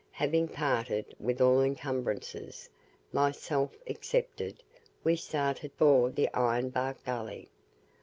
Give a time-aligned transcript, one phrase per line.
[0.13, 2.67] Having parted with all encumbrances,
[3.13, 4.63] myself excepted,
[5.03, 7.49] we started for the Iron Bark Gully.